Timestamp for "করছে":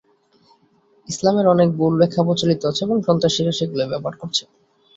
4.21-4.43